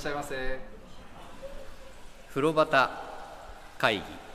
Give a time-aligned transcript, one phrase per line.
[0.00, 0.58] らっしゃいませ。
[2.30, 2.88] 風呂端
[3.76, 4.29] 会議。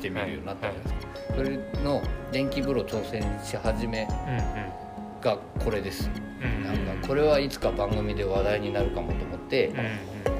[0.00, 6.10] してみるようになったじゃないですか、それの電気風呂挑戦し始めうんがこれです。
[6.42, 6.86] うんうん。
[6.86, 9.74] なんかこれはいつか番組で話題になるかもと思って、うん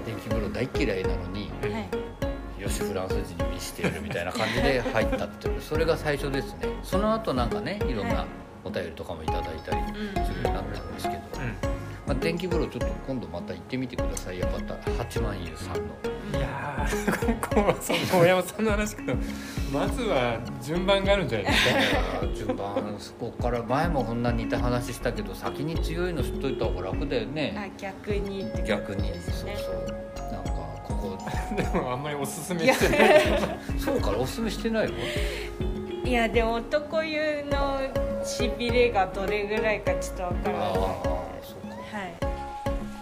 [0.07, 1.73] 電気風呂大嫌いなのにうん。
[1.73, 2.63] はい。
[2.63, 6.69] よしフランス人に見してやるみたいな感じで 入ったっていうそれが最初ですね。
[6.83, 8.25] その後なんかねいろんはない。
[8.65, 11.49] お便りとかもいただいたりうんするようになったんですけど、うん。
[12.07, 15.81] まあ、電気風呂ちょっと今度また行ってみてくださいやっぱ八幡湯さんの。
[16.39, 16.70] いや
[17.39, 19.15] ーここはその大山さんの話けど
[19.73, 27.73] まずは順番があるんじゃないですか順番そこから前もこんな似た話したけど先に強いの知っといた方が楽だよあね。
[27.79, 28.43] 逆に。
[28.43, 29.13] って逆に。
[29.15, 30.33] そうそう。
[30.33, 30.51] なんか
[30.85, 31.19] ここ。
[31.57, 33.23] でもあんまりおすすめしてない。
[33.79, 34.91] そうからおすすめしてないよ
[36.05, 37.81] いやでも男湯の
[38.25, 40.69] しびれがどれぐらいかちょっとわからない。
[40.69, 41.97] ああそうか。
[41.97, 42.15] はい。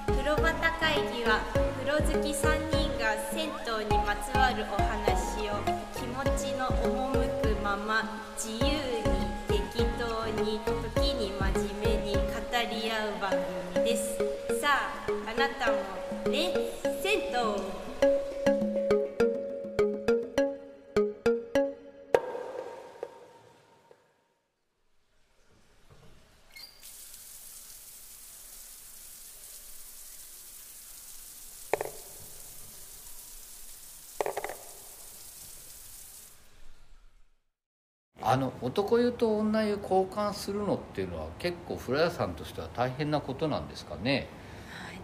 [0.07, 1.41] 風呂端会議は
[1.79, 3.49] 風呂好き3人が銭
[3.81, 5.61] 湯にまつわるお話を
[5.93, 8.73] 気持ちの赴くまま自由
[9.05, 11.45] に適当に時に真
[11.83, 12.21] 面目に語
[12.73, 13.33] り合う番
[13.75, 14.17] 組です。
[14.63, 15.77] さああなたも
[16.31, 16.55] ね
[17.03, 17.88] 銭湯
[38.31, 44.29] あの男湯と女湯交換するのっていうのは結構風呂屋さんとしては大変なことなんですかね？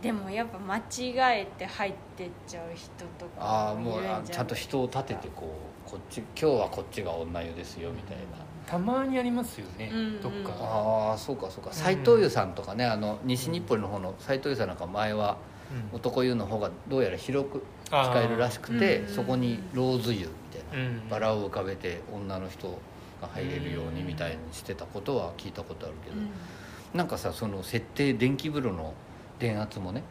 [0.03, 8.23] でもやっぱ間違えて入ってっちゃう人とああかもいるんじゃないもうあちゃんと人を立ててこうこっち今日はこっちが女湯ですよみたいな。
[8.67, 9.99] たまにありますよね、うん。
[9.99, 10.53] うんどっか。
[10.61, 11.73] ああそうかそうか。
[11.73, 15.39] 斎藤湯さんとかねあの西日暮里の方の斎藤湯さんなんか前は
[15.93, 15.97] うん。
[15.97, 21.09] 男湯の方がどうやら広く使えるらしくてそこにローズ湯みたいなうん。
[21.09, 22.79] バラを浮かべて女の人
[23.21, 26.17] が入れるようにみたいにしてたことは聞いたことあるけど、
[26.93, 28.95] なんかさその設定電気風呂の
[29.39, 30.03] 電圧もね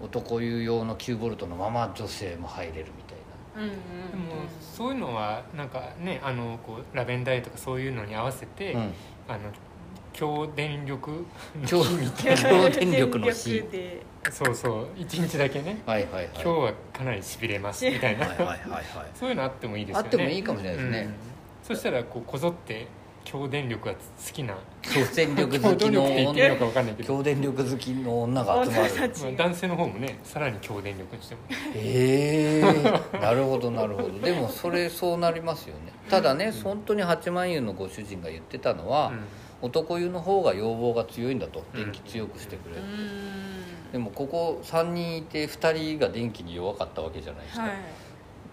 [0.00, 3.22] 男湯用の9ボルトのまま女性も入れるみたい
[3.56, 3.74] うんうんで
[4.16, 8.92] もそういうのはなんかねあのこうラベンダーとかそういうのに合わせて、な、うん、
[9.28, 9.40] あの
[10.12, 11.26] 強電力
[11.66, 14.12] 強強電力の電 C 力で。
[14.30, 15.82] そうそう一日だけね。
[15.84, 16.30] はいはいはい。
[16.34, 18.24] 今日はかなりしびれますみたいな。
[18.24, 18.84] はいはいはいはい。
[19.14, 20.06] そういうのあってもいいですよね。
[20.06, 21.31] あってもいいかもしれないですね、うん
[21.62, 22.86] そしたらこうこぞって
[23.24, 23.98] 強電力が好
[24.32, 29.36] きな強電力好きの力って言っていいのか分かんないけど、強電力好きの女が集まる。
[29.36, 31.40] 男性の方もねさらに強電力にしても。
[31.74, 32.62] へえ。
[33.20, 34.18] なるほどなるほど。
[34.18, 35.92] でもそれそうなりますよね。
[36.10, 39.12] ただね、本当に八幡湯のご主人が言ってたのは、
[39.62, 41.64] 男湯の方が要望が強いんだと。
[41.74, 41.80] うん。
[41.84, 43.92] 電気強くしてくれ、うん。
[43.92, 47.70] でもここ3人いて2人が電気に弱かったわけじゃないですか、はい。
[47.72, 47.74] っ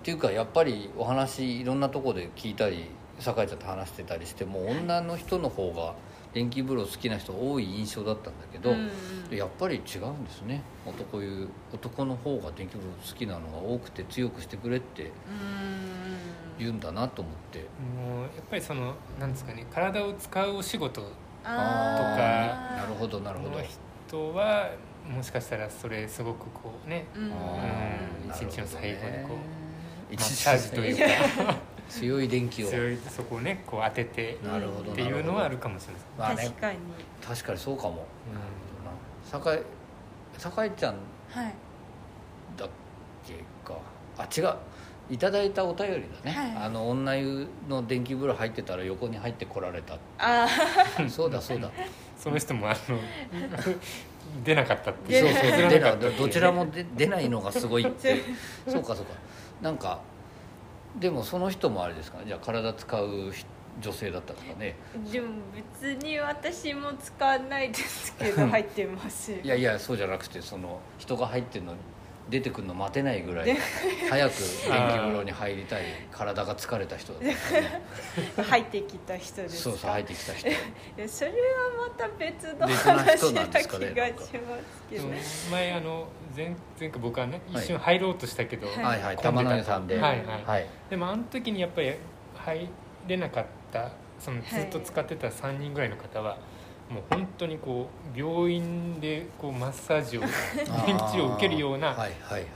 [0.03, 2.85] ていうかやっぱりお話いろんなとこで聞いたり
[3.19, 5.93] 酒井ちゃんと話してたりしても女の人の方が
[6.33, 8.89] 電気風呂好きな人多い印象だったんだけど、うん
[9.31, 9.37] うん。
[9.37, 10.61] やっぱり違うんですね。
[10.85, 15.11] 男湯男の方が電気風呂好きなのが多くて強くしてくれってうん。
[16.59, 17.59] 言うんだなと思って。
[17.59, 21.01] もうやっぱりそのなんですかね体を使うお仕事
[21.43, 22.77] あー。
[22.77, 23.57] なるほどなるほど。
[23.57, 24.69] の人は
[25.09, 28.29] もしかしたらそれすごくこうねうん。
[28.29, 29.49] 一日の最後にこうなるほどね。
[30.11, 30.97] マッサージという
[31.47, 31.55] か
[31.89, 32.67] 強い電気を。
[32.67, 36.01] 強いそこをねこう当ててなるほどっていうのはあるかもしれない。
[36.17, 36.77] まあね確かに。
[37.21, 37.95] 確かにそうかも。
[37.95, 39.59] う酒井
[40.37, 40.95] 酒井ちゃん
[41.29, 41.53] はい。
[42.57, 42.69] だっ
[43.25, 43.33] け
[43.67, 43.77] か。
[44.17, 44.55] あ違う。
[45.11, 45.93] いただいたお便り
[46.23, 46.65] だね、はい。
[46.65, 49.97] あの女湯の電気風呂入ってたら横に入ってこられた。
[50.19, 50.47] あ
[51.09, 51.67] そうだそうだ。
[51.67, 51.71] ん
[52.15, 52.99] その人もあの
[54.45, 56.17] 出なかったってそう出そう出ななかった。
[56.17, 58.21] どちらも出出ないのがすごいって。
[58.67, 59.13] そうかそうか。
[59.61, 59.99] なんか
[60.99, 62.17] でもその人もあれですか？
[62.25, 63.45] じゃあ体使うひ
[63.81, 64.75] 女性だったとかね。
[64.93, 65.27] あでも
[65.81, 69.31] 別に私も使わないですけど入ってます。
[69.31, 71.73] いやいやそうじゃなくてその人が入ってるの
[72.29, 73.57] 出てくるの待てないぐらい
[74.09, 77.21] 早く 電気風呂に入りたい体が疲れた人だっ
[78.35, 79.63] た 入ってきた人ですか？
[79.71, 80.47] そうそう入ってきた人。
[80.49, 80.53] い
[80.97, 81.35] やそれは
[81.89, 83.53] また別の話人な気
[83.95, 84.37] がします
[84.89, 85.07] けど。
[85.51, 87.63] 前あの前前回僕はねはい。
[87.63, 88.77] 一瞬入ろうとしたけど、はい。
[88.83, 89.97] はいはい玉の湯さんで。
[89.99, 90.43] はいはい。
[90.45, 90.67] はい。
[90.89, 91.95] でもあの時にやっぱり
[92.35, 92.69] 入
[93.07, 96.37] れなかったそのずっと使ってた3人ぐらいの方は、
[96.89, 100.21] もう本当にこう病院でこうマッサージを
[100.85, 101.95] 電池を受けるような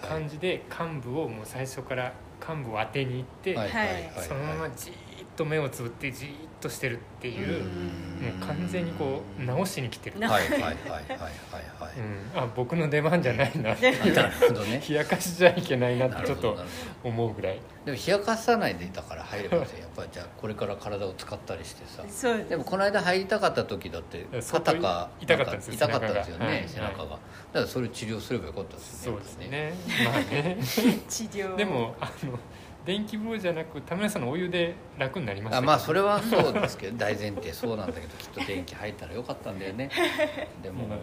[0.02, 4.96] 感じで患部をもう最初から患部を当てに行って、はいはいはいそのままじーっ
[5.36, 6.32] と目をつぶってじーっ
[6.62, 7.64] としてるっていう、うん。
[7.64, 11.94] もう完全にこう直しに来てる、なはいはいはいはいはいはい。
[12.34, 13.74] うん、あ僕の出番じゃないな。
[13.74, 14.82] っていうなるほどね。
[14.88, 16.58] 冷やかしじゃいけないなっなてちょっと
[17.04, 17.60] 思うぐらい。
[17.86, 22.04] どでも冷やかさないでだから入ればいいやっぱりじゃあこれから体を使ったりしてさ。
[22.10, 22.46] そう。
[22.48, 27.04] でもこの間入りたかった時だって肩か痛かったんですよ痛かったんですよね背背中が。
[27.04, 27.10] はい。
[27.10, 27.20] 中がだか
[27.54, 29.20] らそれ治療すればよかったですよね。
[29.20, 29.74] そうですね。
[30.06, 30.58] まあね。
[31.10, 31.56] 治療。
[31.56, 32.40] でもあの
[32.86, 35.68] 電気風呂じゃなく田村さんのお湯で楽になりましたあけど。
[35.68, 39.90] まあそれはそうですけど 大前提そうなんだけどきっと電気入ったらよかったんだよね。
[40.62, 40.88] でも。
[40.88, 40.98] まあ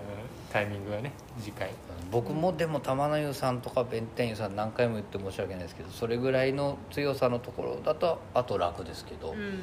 [0.52, 1.70] タイミングはね次回。
[2.10, 9.62] 僕もでも玉の湯さんとか弁天湯さん何回も言って申し訳ないですけどそれぐらいの強さのところだとあと楽ですけど、うんうん。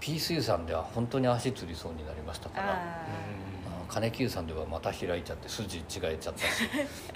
[0.00, 3.06] ピース湯さんでは本当に足つりそうになりましたから
[3.88, 6.68] 金久さんではまた開いちゃって筋違えちゃったし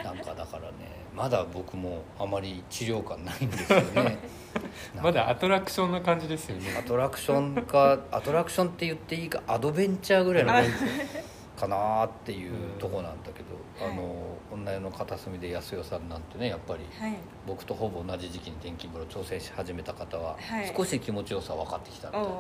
[0.05, 0.90] なんかだからね
[1.21, 4.19] まだ僕もあまり治療感ないんですよね。
[5.03, 6.75] まだアトラクションな感じですよね。
[6.79, 10.71] アトラクションか アトラクションって言っていいかアドベンチャーぐらいの感じ
[11.59, 17.17] かなっていうとこなんだけど、はいあの女湯の片隅で安代さんなんてねやっぱりはい。
[17.47, 20.73] 僕とほぼ同じ時期に電気風呂挑戦し始めた方は、はい。
[20.75, 22.31] 少し気持ちよさ分かってきたみたいな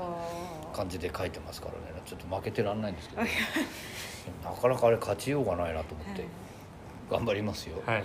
[0.72, 2.00] 感じで書いてますからね。
[2.06, 3.22] ちょっと負けてらんないんですけど、
[4.42, 6.24] なかなかあれ勝ちようがないなと思って、
[7.10, 7.82] 頑張りますよ。
[7.84, 7.96] はい。
[7.96, 8.02] は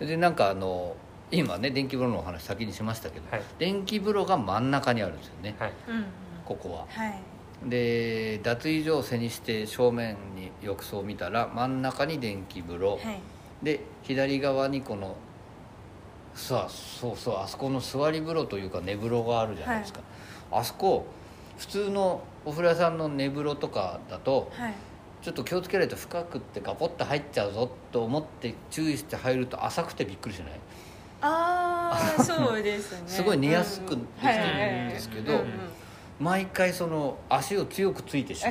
[0.00, 0.06] い。
[0.06, 0.96] でなんかあの
[1.30, 3.42] 今ね電気風呂のお話先にしましたけど、はい。
[3.58, 5.72] 電気風呂が真ん中にあるんですよね、はい。
[5.88, 6.04] うんうん。
[6.44, 6.86] ここは。
[6.88, 7.20] はい。
[7.64, 13.20] で脱衣所を背にして正面に浴槽を見たら真ん中に電気風呂、はい。
[13.62, 15.16] で左側にこの
[16.34, 20.00] さあそうそうあそこの座り風呂というか寝風呂があるじゃないですか、
[20.52, 21.06] あそこ
[21.56, 24.74] 普通のお風呂屋さんの寝風呂とかだとはい
[25.26, 30.50] ちょっと気をつけないと深くってガポッと入っちゃうぞと思って注意して入ると浅くてびっくりしない？
[31.20, 33.02] ああそうですね。
[33.08, 35.46] すごい寝やすくできてるんですけどうんうん
[36.20, 38.44] 毎回その足を強くついてし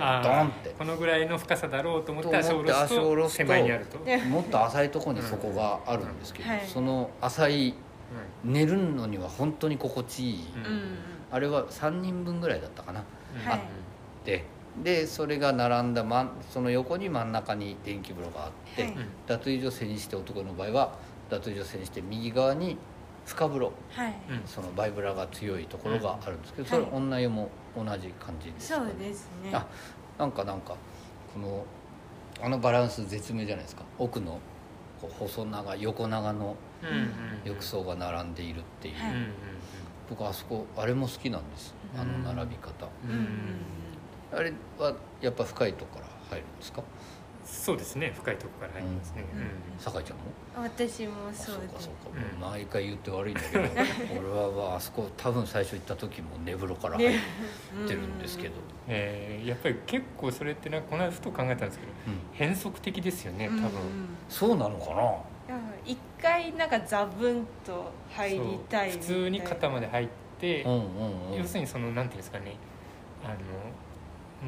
[0.00, 0.70] まあードンって。
[0.76, 3.98] このぐらいの深さだろうと思って足を下ろすとにあると、
[4.28, 6.62] もっと浅いところにそこがあるんですけど、はい。
[6.66, 7.74] その浅い
[8.42, 10.72] 寝るのには本当に心地いい、うん。
[10.72, 10.82] うん
[11.30, 13.04] あれは3人分ぐらいだったかな。
[13.44, 13.60] うんはい
[14.24, 14.44] で
[14.82, 18.94] でそれが並んだ真んその横に真ん中に電気風呂があって、はい。
[19.26, 20.98] 脱衣所背にして男の場合は
[21.30, 22.76] 脱衣所背にして右側に
[23.24, 24.14] 深風呂はい。
[24.30, 24.42] うん。
[24.46, 28.80] そのバイブラが強いところがあるんですけど、うんそれ女湯も同じ感じですか？
[28.80, 29.50] ねそうですね。
[29.52, 29.66] あ
[30.18, 30.76] なんかなんか
[31.32, 31.64] この
[32.42, 33.82] あのバランス絶妙じゃないですか。
[33.98, 34.38] 奥の
[35.00, 36.54] こう細長横長の
[37.44, 38.94] 浴槽が並んでいるっていう、
[40.08, 41.74] 僕あそこあれも好きなんです。
[41.98, 43.26] あの並び方、うんうんうん
[44.32, 46.82] あれはやっぱ深いとこから入るんですか？
[47.44, 49.40] そうですね深いところから入りますね、うん。
[49.40, 49.46] うん。
[49.78, 50.22] 酒井ちゃんも？
[50.68, 51.74] 私もあそうです。
[51.74, 52.40] かそうか、うん。
[52.40, 53.62] もう毎回言って悪いんだけど
[54.18, 57.10] 俺はまああそこ多分最初行った時も寝風呂から入っ
[57.86, 58.54] てるんですけど、
[58.88, 62.18] えーやっぱり結構それってなんかこの間ふと考えたんですけどうん。
[62.32, 63.70] 変則的ですよね多分、
[64.28, 64.94] そうなのか
[65.48, 65.56] な？
[65.84, 69.00] 一回なんかザブンと入りたいそう。
[69.02, 70.08] 普通に肩まで入っ
[70.40, 71.38] て、うんうんうん。
[71.38, 72.56] 要するにそのなんていうんですかね
[73.24, 73.34] あの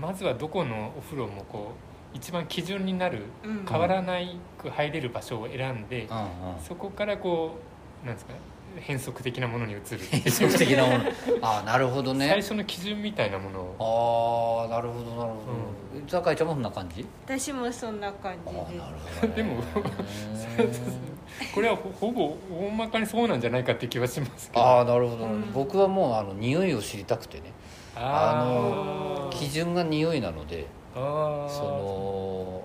[0.00, 1.72] まずはどこのお風呂もこ
[2.14, 3.66] う一番基準になるうん。
[3.68, 6.26] 変わらないく入れる場所を選んで、うんうん。
[6.60, 7.56] そこからこ
[8.02, 8.32] うなんですか
[8.76, 9.80] 変則的なものに移る。
[10.10, 11.04] 変則的なもの。
[11.42, 12.28] ああなるほどね。
[12.28, 14.68] 最初の基準みたいなものを。
[14.68, 15.38] ああなるほどなるほ
[15.94, 17.04] ど、酒井ちゃんもそんな感じ？
[17.24, 19.62] 私もそんな感ああじでなるほど、ね、でも
[21.54, 24.62] これはほほぼ大まかにそうなんじゃないかって気はしますけど。
[24.62, 25.52] ああなるほど、うん。
[25.52, 27.52] 僕はもうあの匂いを知りたくてね
[28.00, 32.64] あのー基準が匂いなのでその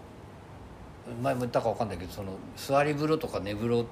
[1.22, 3.86] 前も言ったか分かんないけどその座り風呂とか寝風呂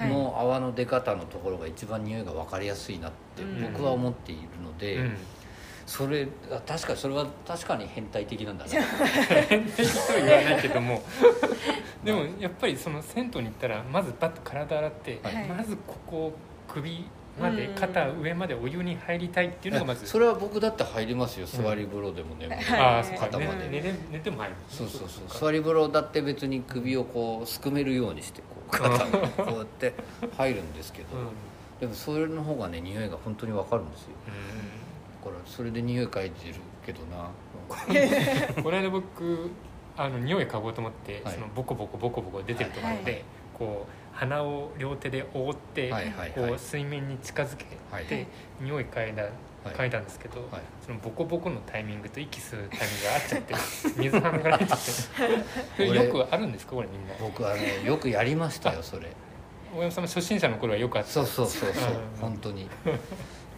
[0.00, 3.72] の泡の出方のところが一番匂いが分かりやすいなってうん。
[3.72, 5.16] 僕は思っているので、うん。
[5.86, 8.70] それあ確かにそれは確かに変態的なんだな。
[8.70, 11.02] 変態とは言わないけども。
[12.02, 15.48] でもやっぱりその銭湯に行ったらまずパッと体洗って、はい。
[15.48, 16.32] まずここ
[16.66, 17.04] 首
[17.40, 21.46] まで肩上までお湯に入りたいっていうのがまずそれは僕だって入りますよ。
[21.46, 25.40] 座り風呂でもね、ああそっか肩まで寝寝寝ても入るそうそうそう。
[25.40, 29.94] 座り風呂だって別に首をこうすくめるようにしてこう肩にこうやって
[30.36, 31.26] 入るんですけど、うん。
[31.80, 34.08] でもそれの方がね匂いが本当に分かるんですよ。
[35.24, 36.54] だからそれで匂い嗅いでる
[36.86, 37.30] けどな。
[38.62, 39.50] この間僕
[39.96, 43.24] あの匂い嗅ごうと思って、はいそのボコボコボコボコ出てるところで、はい。
[43.58, 46.30] こう鼻を両手で覆って、はいはいはい。
[46.30, 48.04] こう水面に近づけて、はい
[48.60, 49.32] 匂い嗅いだはい。
[49.74, 50.62] 嗅いだんですけど、はい。
[50.86, 53.54] そのボコボコのタイミングと息吸うタイミングが合っちゃって
[54.02, 54.78] 水鼻が出ちゃっ
[55.76, 55.88] て。
[55.88, 57.14] よくあるんですかこれみんな。
[57.20, 59.08] 僕はねよくやりましたよそれ。
[59.74, 61.10] 大山さんも初心者の頃はよくあった。
[61.10, 62.20] そうそうそうそううん。
[62.20, 62.68] 本当に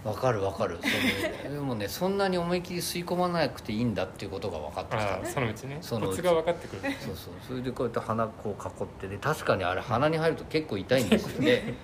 [0.07, 0.79] わかるわかる。
[1.43, 5.15] そのでもねそんなに思い切り吸い込まなくていいんだっていうことが分かってきた。
[5.15, 5.79] ああそのうちね。
[5.81, 6.17] そのうち。
[6.19, 6.83] コツが分かってくる。
[7.01, 7.35] そうそう。
[7.47, 11.43] それでこうやって鼻こう囲ってで確かにあれ鼻に入ると結構痛いんですよ。
[11.43, 11.75] ね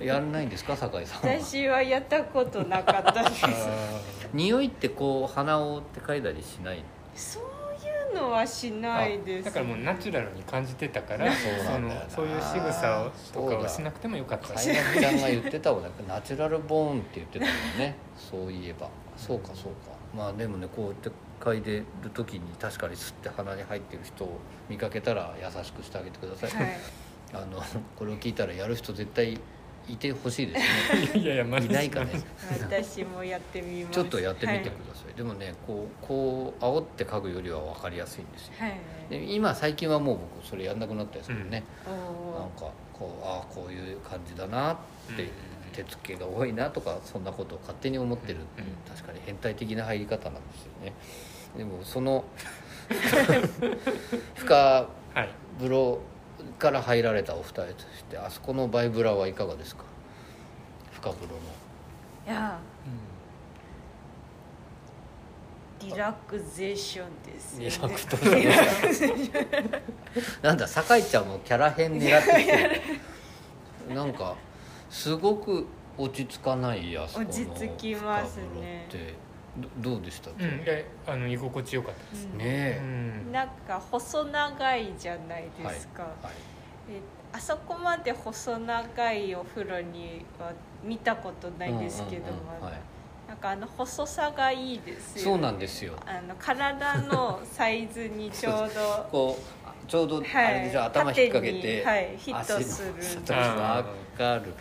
[0.00, 1.38] やんないんですか酒井さんは？
[1.38, 3.44] 私はやったことなかったです。
[4.32, 6.82] 匂いってこう鼻を覆って嗅いだりしない
[7.14, 7.42] そう
[8.14, 9.44] のはしないです。
[9.46, 12.04] だからもうナチュラルに感じてたからそうなんだよな。
[12.04, 14.54] のそういう仕草をとかをしなくてもよかった。
[14.54, 17.96] かいなちゃんが言ってたもんねナチュラルボーンって言ってたもんね。
[18.16, 18.88] そういえば。
[19.16, 19.96] そうかそうか。
[20.14, 21.10] まあでもねこうやって
[21.40, 24.38] 嗅いでる時に確かに吸って鼻に入ってる人を
[24.68, 26.76] 見かけたら優しくしてあげてください、はい。
[27.34, 27.62] あの
[27.96, 29.38] これを聞いたらやる人絶対
[29.88, 31.20] いてほしいですね。
[31.20, 32.12] いやいやマジいないかね。
[32.60, 33.94] 私もやってみます。
[33.94, 38.52] ちょっとやってみてはください、でもねこうこう煽って嗅ぐよりは分かりやすいんですよ。
[38.60, 38.78] い、はい。
[39.10, 42.40] で今最近はもう僕それやんなくなったですけどね、おー。
[42.40, 44.76] なんかこうああこういう感じだなっ
[45.16, 45.28] て、うん
[45.70, 48.64] 手付けが多いなとかそんなことを勝手に思ってる、うん。
[48.90, 50.92] 確かに変態的な入り方なんですよね。
[51.56, 52.24] でもその
[54.34, 54.88] 深は
[55.22, 55.28] い。
[55.58, 56.00] 風呂
[56.48, 59.84] から入られたお二人としてあそこのバイブラはいかがですか？
[60.92, 61.38] 深風呂の。
[62.26, 62.58] いや
[65.80, 67.96] リラクゼーションですよね。
[68.36, 69.82] リラクトショ
[70.42, 72.82] なんだ酒井ちゃんもキャラ変狙ってきて。
[73.88, 74.34] るなんか
[74.90, 78.86] すごく落ち着かないあそこの落ち着きますね
[79.80, 80.30] どどうでした？
[80.30, 80.74] っけ、うん、いや
[81.06, 82.38] あの居心地よかったです、うん。
[82.38, 83.32] ねえ、うん。
[83.32, 86.12] なんか細長いじゃないですか、はい
[86.90, 87.00] え
[87.30, 90.50] あそこまで細長いお風呂には
[90.82, 92.72] 見たことないですけども、うんうんうんはい。
[93.28, 95.92] なんかあの細さがいいですよ、そうなんですよ。
[96.06, 99.06] あの体のサイズにちょうど。
[99.12, 102.82] こうちょうどあれでしょ、はい頭引っ掛けて、はいフィット足のす
[103.26, 103.84] るわ
[104.16, 104.54] かる。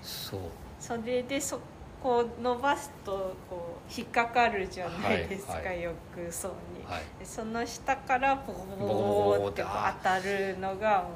[0.00, 0.40] そう。
[0.80, 1.60] それでそ
[2.02, 5.82] こを伸ばすとこう引っかかるじゃないですか、はいはい。
[5.82, 5.96] 浴
[6.30, 6.54] 槽に、
[6.86, 7.02] はい。
[7.18, 9.68] でその下からボコボコボコって当
[10.02, 11.06] たるのが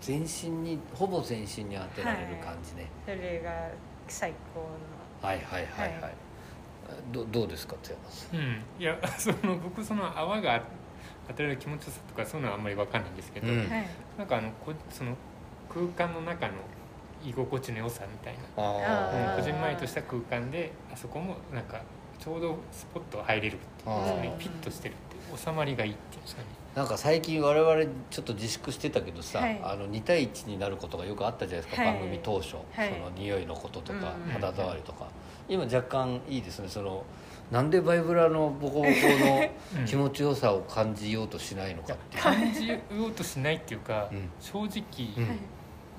[0.00, 3.68] 全身にほぼ全身に当てられる感じね、それが
[4.08, 4.66] 最高
[5.26, 6.14] はい、はいはいはいはい。
[7.12, 8.36] どどうですか津山さん？
[8.36, 10.62] うん、いや その僕その泡が
[11.28, 13.68] 当てられる気持ちよさとかそういうのはあんまり分かんないんですけど、うん。
[14.18, 15.14] なんかあのこその
[15.68, 16.54] 空間の中の
[17.24, 19.36] 居心地の良さみたいな。
[19.36, 21.80] こじんまりとした空間であそこもなんか
[22.18, 23.98] ちょうどスポット入れるっていう。
[23.98, 26.48] んですかねあーピッとしてるっていう収まりがいいっていうんですかね。
[26.74, 29.60] なんか最近我々ちょっと自粛してたけどさ、はい。
[29.62, 31.94] あの2対1になることがよくあったじゃないですか、はい。
[31.94, 32.92] 番組当初、はい。
[32.94, 35.08] その匂いのこととか、うん肌触りとか。
[35.48, 36.68] 今若干いいですね。
[36.68, 37.04] その
[37.50, 39.50] なんでバイブラのボコボコの
[39.84, 42.76] 気持ちよさを感じようとしないのかっていう、感じよ
[43.08, 44.30] うとしないっていうか、うん。
[44.38, 44.68] 正直、
[45.16, 45.38] うん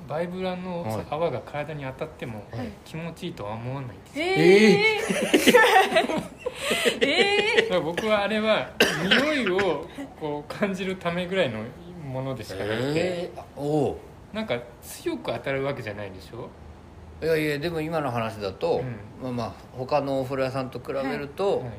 [0.08, 1.06] バイブラのはい。
[1.10, 2.68] 泡が体に当たってもはい。
[2.86, 4.26] 気持ちいいとは思わないんですよ。
[4.26, 8.72] えー、 えだから僕はあれは
[9.04, 9.88] 匂いを
[10.20, 11.60] こう感じるためぐらいの
[12.06, 13.40] ものでしかなくて、えー。
[13.40, 13.96] あおう。
[14.34, 16.50] なんか強く当たるわけじゃないでしょ？
[17.24, 18.82] いやいやでも今の話だと、
[19.22, 19.34] うん。
[19.36, 21.70] まあまあ他のお風呂屋さんと比べると、はい。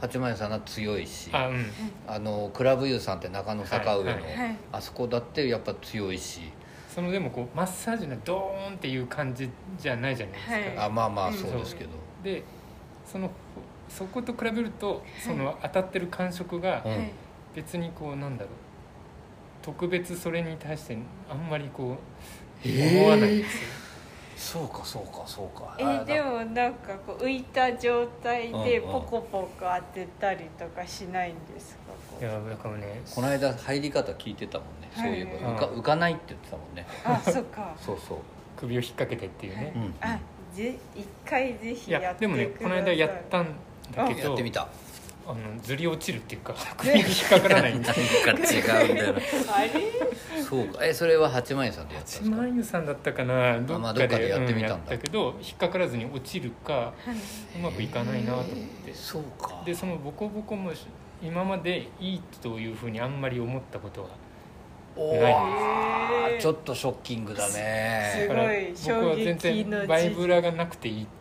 [0.00, 1.66] 八幡屋さんは強いしあうん。
[2.06, 4.22] あのクラブユーさんって中野坂上の、はい。
[4.36, 4.56] はい。
[4.72, 6.40] あそこだってやっぱ強いし
[6.92, 10.78] そのでもこうマッサージのドーンっていう感じじゃないじゃないですか、はい。
[10.86, 11.34] あまあまあうん。
[11.34, 11.90] そうですけど、
[12.24, 12.42] で
[13.06, 13.30] その
[13.88, 16.84] そこと比べるとその当たってる感触が
[17.54, 18.52] 別にこうなんだろう。
[19.62, 20.96] 特別それに対して
[21.28, 21.98] あんまりこ
[22.64, 23.68] う思わないんですよ、
[24.40, 25.76] そうかそうかそうか。
[25.78, 26.94] えあでもなんか。
[27.06, 31.92] こう浮いた状態でポコポコ当てたりとかしないんですか？
[32.18, 35.10] こいうやだからねこの間入り方聞いてたもんね、はい。
[35.10, 35.48] そういえば。
[35.50, 35.56] うん。
[35.56, 36.86] 浮か浮かないって言ってたもんね。
[37.04, 37.74] あそっか。
[37.78, 38.18] そうそう、
[38.56, 39.94] 首を引っ掛けてっていうね、うん。
[40.00, 40.18] あ
[40.54, 42.40] ぜ一回ぜいひやってください。
[42.40, 43.54] やでもねこの間やったん
[43.94, 44.28] だけど。
[44.30, 44.68] やってみた
[45.26, 49.18] あのずり落ちるっていうか 首に引っかからないんで何か違うんだよな。
[49.18, 50.42] あれ？
[50.42, 50.84] そうか。
[50.84, 54.74] えそれは八幡屋さんでやったんです八か幡湯さんだったかなどっかで,、まあどっかでやってみたんだ。
[54.74, 56.92] うやったけど引っかからずに落ちるか
[57.56, 58.46] うまくいかないなと思っ
[58.86, 58.94] て。
[58.94, 59.62] そうか。
[59.64, 60.72] でそのボコボコも
[61.22, 64.08] 今までいいというふうにあんまり思ったことは
[64.96, 68.36] おないーへーちょっとショッキングだすねごい。
[68.36, 71.19] だから僕は全然バイブラがなくていいって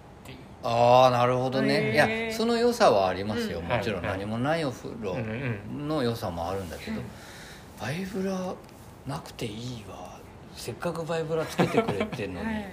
[0.63, 1.89] ああなるほどね。
[1.89, 3.59] へいやーその良さはありますよ。
[3.59, 3.65] うん。
[3.65, 4.19] もちろんはい。
[4.19, 5.15] 何もないお風呂
[5.71, 7.05] の良さもあるんだけどうん。
[7.79, 8.53] バイブラ
[9.07, 10.19] なくていいわ。
[10.55, 12.45] せっかくバイブラつけてくれてんのに。
[12.45, 12.65] はい、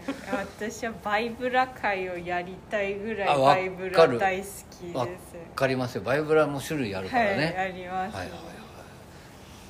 [0.58, 4.44] 私はバイブラ会をやりたいぐらいバイブラ大好きで
[4.92, 4.96] す。
[4.96, 5.06] わ
[5.54, 6.02] かりますよ。
[6.02, 8.56] バイブラも種類あるかはい、らねあります、はいはいはい。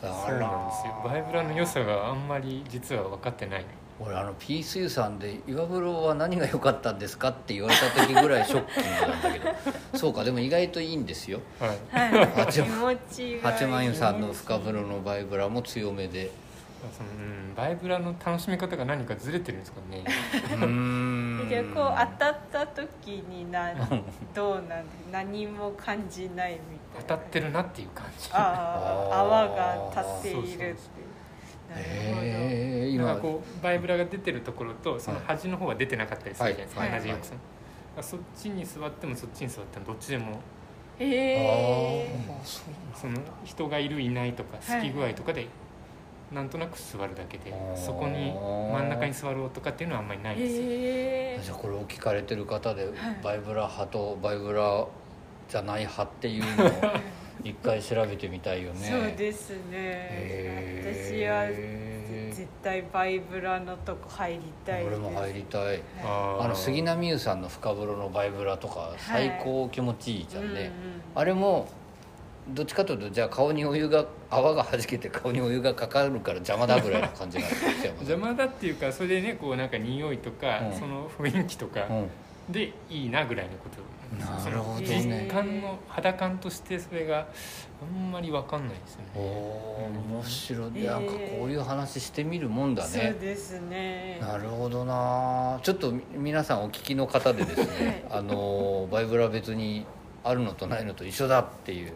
[0.01, 1.03] そうあなんですよ。
[1.05, 3.67] らバイブラの良さがあんまり実は分かってない
[3.99, 9.47] 俺あのピースユーさんで「岩風呂は何が良かったんですか?」って言われた時ぐらいショッキングなんだけど。
[9.99, 11.41] そうかでも意外といいんですよ。
[11.59, 12.11] はい。
[12.13, 16.31] はい、八気持ちがいい八幡湯さんの深風呂のバイブラも強めで。
[16.93, 17.13] そのう
[17.53, 20.05] んバイブラの楽しみ方が何かずれてるんですかね。
[20.53, 21.49] うーん。
[21.49, 23.73] でこう当たった時にな
[24.35, 26.59] どうなんで何も感じないみ
[26.95, 27.23] 当たいな。
[27.23, 28.29] たってるなっていう感じ。
[28.33, 30.77] ああ泡が立っているっていう
[31.71, 33.05] え今。
[33.05, 36.91] なんかこうバイブラが出てるところとその端の方は出てなかったりするじゃないですか、はい。
[36.93, 37.35] 同じ浴槽、
[38.03, 40.41] そっちに座ってもそっちに座ってもどっちでも
[40.99, 44.81] えああそうその人がいるいないとかはい。
[44.81, 45.47] 好き具合とかで
[46.33, 50.65] なんとなく座るだけで、そこに真ん中に座ろうとかっていうのはあんまりないですよ、へ
[51.39, 52.95] えじゃあこれを聞かれてる方ではい。
[53.23, 54.87] バイブラ派とバイブラ
[55.49, 56.71] じゃない派っていうのを
[57.51, 58.89] 一回調べてみたいよね。
[58.91, 60.83] そうですね。
[60.83, 64.97] 私はへ絶対バイブラのとこ入りたいです。
[64.97, 65.81] 俺も入りたい。
[66.05, 70.73] あの杉並優さんの深風呂のバイブラとか最高気持ちいいじゃんね、うんうん
[71.15, 71.67] あれも
[72.51, 80.79] どっちかというとじゃあ顔にお湯が泡がはじけて顔にお湯がかかるから邪魔だぐらいの感じなんですよ邪魔だっていうかそれでねこうなんか匂いとか、うん。
[80.79, 82.11] その雰囲気とかうん
[82.49, 83.97] でいいなぐらいのこと。
[84.19, 84.87] なるほどね。
[84.87, 87.27] その実感の肌感としてそれが
[87.83, 89.25] あんまり分かんないですよおね
[90.13, 94.19] お面白い、えーなんかこういう話してみるもんだそうねですね。
[94.21, 95.59] なるほどな。
[95.63, 99.85] ちょっとみ皆さんお聞きの方でですね あのバイブラ別に
[100.23, 101.93] あるのとないのと一緒だっていう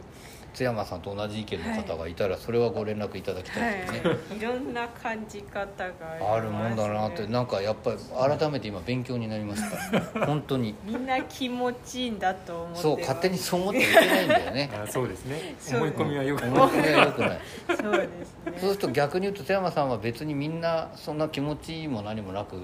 [0.55, 7.97] 津山さんと同じ意見の方がいたらそれはご連絡いただきたいですね、はい、いろんな感じ方があります、ね、あるもんだなってなんかやっぱり
[8.39, 10.75] 改めて今勉強になりました 本当に。
[10.85, 14.71] みんな気持ちいいんだと思ってそう勝手にそう思ってはいけないんだよね。
[14.85, 15.55] あそうですね。
[15.73, 17.41] 思い込みはよく思い込みは良くない。
[17.81, 18.53] そうですね。
[18.59, 22.57] そうすると逆に言うと津山さんは別にみんなそんな気持ちいいも何もなく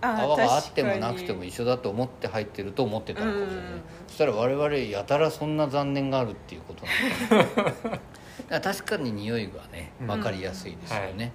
[0.00, 8.00] 泡があってもなくても一緒だと思って入ってると思ってたのかもしれないうんそしたら我々やたらそんな残念があるっていうことなんだだか
[8.50, 10.06] ら確かに匂いがねうん。
[10.06, 11.16] 分かりやすいですよね、はい。
[11.16, 11.30] なる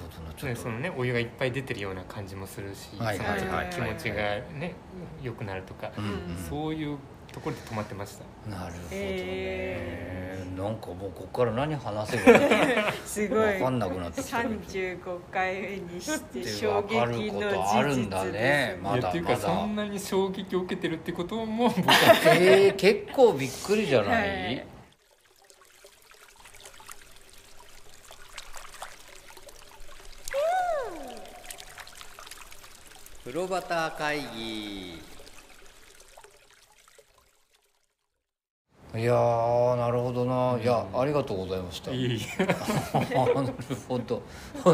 [0.00, 3.70] ほどなちょね、っと、そのねお湯がいっぱい出てるような感じもするし、はいそのはいはい。
[3.70, 4.16] 気持ちが
[4.58, 4.74] ね
[5.22, 6.36] 良くなるとか、うんうん。
[6.48, 6.98] そういう
[7.32, 8.24] ところで止まってました。
[8.50, 12.40] なるほどね、えなんかもうここから何話せばいい
[13.06, 13.38] すごい。
[13.38, 14.42] 分かんなくなってきた。
[14.42, 18.98] けど35回目にして衝撃の分かることあるんだ事実ですねまだ。
[18.98, 21.94] いやっていうかまだそんなに衝撃を受けてるってことも僕は
[22.34, 24.66] えー、結構びっくりじゃない、はい
[33.24, 35.00] 風呂端会議。
[38.92, 41.92] いやーなるほどな、いやありがとうございました。
[41.92, 42.54] いい なる
[43.86, 44.22] ほど。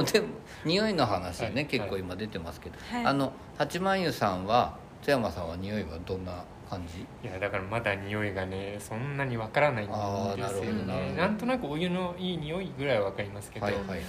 [0.05, 0.29] でも
[0.65, 1.67] 匂いの話ね、はい。
[1.67, 3.05] 結構今出てますけど、はい。
[3.05, 7.01] あの八幡湯さんは津山さんは匂いはどんな感じ？
[7.29, 10.71] いやだからまだ匂いがねそんなにわからないんですよあーなるほどな。
[10.71, 14.05] るほどねなんとなくお湯のいい匂いぐらいはわかりますけど、はいはいはいはい。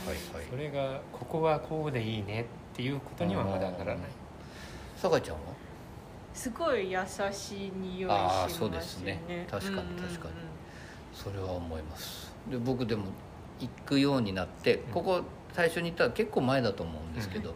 [0.50, 2.46] それがここはこうでいいねっ
[2.78, 3.98] ていうことにはまだならない
[4.98, 5.42] 酒井ちゃんは？
[6.34, 7.00] すごい優
[7.32, 9.48] しい匂いしますそうですね。
[9.50, 10.08] 確かにうんうんうん。
[10.08, 10.34] 確かに。
[11.14, 12.32] それは思います。
[12.50, 13.06] で僕でも
[13.60, 15.22] 行くようになってここ
[15.54, 17.54] 最初に行ったら結構前だと思うんですけど、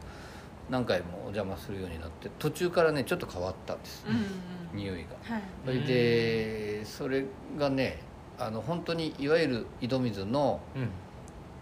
[0.70, 4.78] 何回もお邪魔するようになって途中からねちょっと変わったんです、うんうん。
[4.78, 5.36] 匂いが。
[5.36, 5.44] はい。
[5.66, 7.26] それでそれ
[7.60, 8.00] がね
[8.40, 10.90] あの本当にいわゆる井戸水のうん。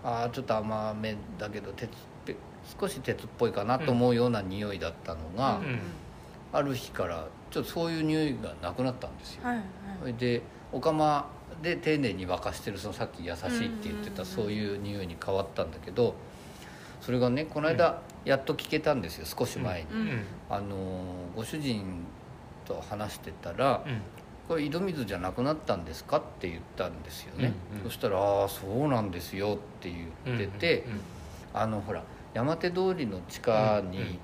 [0.02, 1.90] あーちょっと甘めだけど鉄
[2.80, 5.80] 少し鉄っぽいかなと思うような匂いだったのが、うん。
[6.52, 9.42] ある日からちょっとそういう匂いがなくなったんですよ。
[9.44, 9.66] はいはい。
[10.00, 11.28] それでお釜
[11.62, 16.16] で丁寧に沸かしてるそのさっき優しいって言ってたうんそういう匂いに変わったんだけど
[17.02, 20.00] それがねこの間やっと聞けたんですよ少し前に、うん。
[20.00, 20.22] うん。
[20.50, 22.04] あのーご主人
[22.66, 24.02] と話してたらうん。
[24.48, 27.84] これ井戸水じゃなくなったんですか?」って言ったんですよね、うんうん。
[27.84, 31.02] そしたら「ああそうなんですよ」って言ってて、うんうん。
[31.54, 32.02] あのほら
[32.34, 34.20] 山手通りの地下に、うん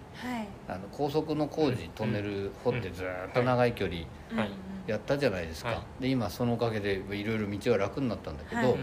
[0.67, 3.97] あの高速の工事、うんトンネル掘ってずーっと長い距離
[4.41, 4.51] はい。
[4.87, 6.03] やったじゃないですか、はい。
[6.03, 8.77] で今そのおかげでいろいろ道が楽になったんだけど、はい。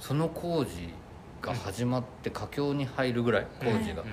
[0.00, 0.88] その工事
[1.40, 4.08] が始まって佳境に入るぐらい工事が、うん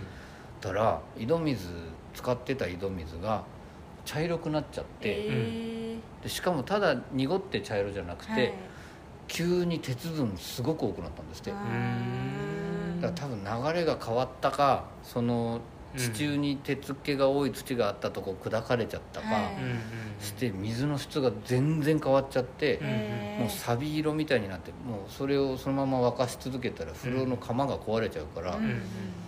[0.61, 1.69] たら井戸水
[2.13, 3.43] 使ってた井戸水が
[4.05, 8.53] 茶色くなっちゃって、えでしかもただ濁って茶色じゃなくて、ーはい。
[9.27, 11.51] 急に鉄分すごく多くなったんですって。
[11.51, 11.55] あ
[13.01, 15.61] だーから多分流れが変わったかその
[15.97, 19.27] 地中に鉄気が多い土があったとこ砕かれちゃったか、
[20.21, 28.57] して水の質が全然変わっちゃって、えーもうサビ色みたいになってもうそれをそのまま沸かし続けたら風呂の釜が壊れちゃうから、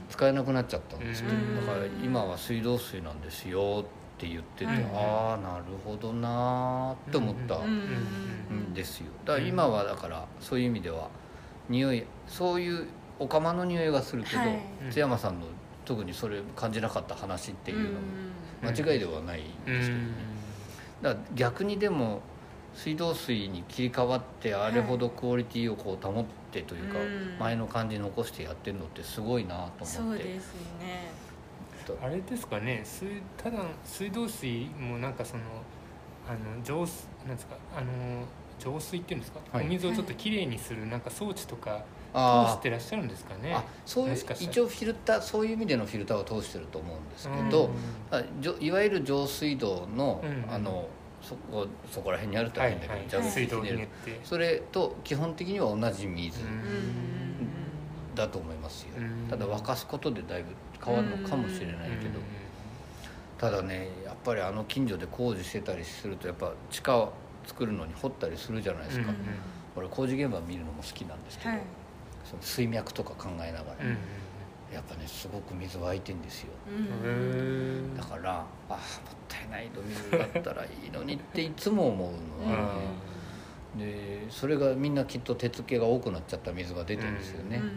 [0.10, 1.66] 使えなくなっちゃったんですけど、うん。
[1.66, 9.08] だから今は水道水なんですよって言ってて、うんああなるほどなーって思ったんですよ。
[9.26, 11.10] だから今はだからそういう意味では
[11.70, 12.88] 匂いそういう
[13.20, 14.60] お釜の匂いがするけど、はい。
[14.92, 15.46] 津山さんの
[15.86, 17.98] 特にそれ感じなかった話っていうのも
[18.64, 20.08] 間違いではないんうんですけどね、
[21.02, 22.22] だから逆にでも
[22.74, 27.38] 水道水に切り替わってあれほどクオリティをこう保ってというか、うん。
[27.40, 30.24] 前の感じ残してやってるのってすごいなとそ思って。
[30.24, 31.12] うですね。
[32.02, 35.44] あれですかね水ただ水道水もなんかその
[36.26, 37.88] あの浄水なんですかあの
[38.58, 39.66] 浄水っていうんですか、はい。
[39.66, 43.54] お水をちょっときれいにするなんか装置とか通あしてらっしゃるんですかね。
[43.54, 48.18] あそういう一応フィルターそういう意味でのフィルターを通してると思うんですけど、うん。
[48.18, 50.88] あじょいわゆる浄水道の,、うんあの
[51.22, 54.20] そこそこら辺にあるとはい変だけど、はい蛇口水道ひねるひねって。
[54.24, 56.50] それと基本的には同じ水うん。
[58.14, 59.28] だと思いますよ、うん。
[59.28, 60.50] ただ沸かすことでだいぶ
[60.86, 62.20] 変わるのかもしれないけど、
[63.40, 67.14] ただねやっぱりあの近所で工事してたりするとやっぱ地下を
[67.48, 69.16] 作るのに掘ったりするじゃないですか、うん。
[69.76, 71.62] 俺工事現場見るのも好きなんですけど、はい
[72.24, 73.98] その水脈とか考えながら、うんうん
[74.74, 76.48] やっぱねすごく水湧いてんですよ。
[77.96, 78.80] だからああもっ
[79.28, 82.74] たいないと水だったらいいのにっていつも思うのは
[83.76, 87.72] ね、でそれがみんなきっと鉄気が多くなっちゃった水が出てるんですよね、うん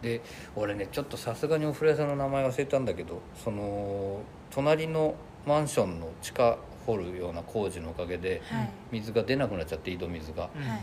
[0.00, 0.22] で
[0.54, 5.14] 俺ねちょっとさすがにお風呂屋さんの名前忘れたんだけどその隣の
[5.46, 8.70] マンションの地下掘るような工事のおかげではい。
[8.92, 10.48] 水が出なくなっちゃって井戸水が。
[10.56, 10.80] うんはい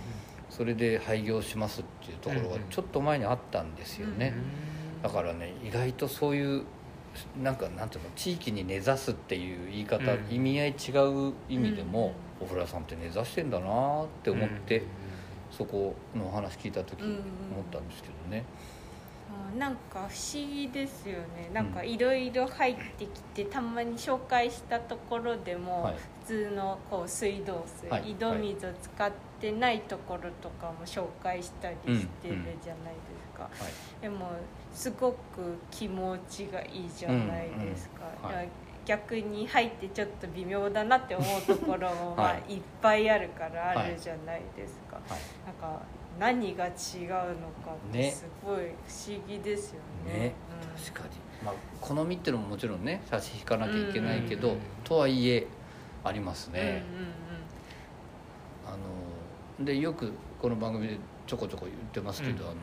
[0.56, 4.34] それで廃業しますっていうところがうんちょっと前にあったんですよね、
[5.02, 6.64] だからね意外とそういう
[7.42, 10.36] なんかなんていうの地域に根ざすっていう言い方、うん。
[10.36, 14.84] 意味合い違う意味でも、お風呂屋さんって根ざしてんだなって思って、
[15.52, 17.20] そこのお話聞いた時うん思っ
[17.72, 18.44] たんですけどね、
[19.30, 21.50] あなんか不思議ですよね。
[21.54, 25.96] なんかいろいろ入ってきてたまに紹介したところでも、はい。
[25.96, 34.02] 普通のこう水道水、はい井戸水を使ってないところとかも紹介したりしてるじゃないですか、はい。
[34.02, 34.30] でも
[34.74, 35.18] すごく
[35.70, 38.48] 気持ちがいいじゃないですか、うんうん。
[38.86, 42.56] 逆に入ってちょっと微妙だなって思うところもまあはい。
[42.56, 45.20] いっぱいあるからあるじゃないですか、はい。
[45.46, 45.82] なんか
[46.20, 47.16] 何が違うの
[47.66, 48.12] かってね。
[48.12, 50.20] すごい不思議ですよね。
[50.20, 50.34] ね。
[50.76, 50.84] うん。
[50.84, 51.10] 確かに、
[51.44, 54.58] まあ、好みっていうのももちろんね差し引かなきゃいけないけど、うん。
[54.84, 55.48] とはいえ
[56.04, 56.84] ありますね、
[58.66, 58.72] あ
[59.60, 60.12] のでよく
[60.42, 62.50] この番組でちょこちょこ言ってますけど、うん。
[62.50, 62.56] あの